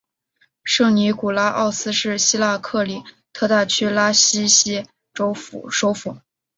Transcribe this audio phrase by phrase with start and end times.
[0.63, 3.03] 圣尼古拉奥斯是希腊克里
[3.33, 5.31] 特大区拉西锡州
[5.69, 6.17] 首府。